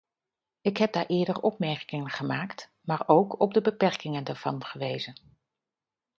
[0.61, 5.37] Ik heb daar eerder opmerkingen gemaakt maar ook op de beperkingen daarvan gewezen.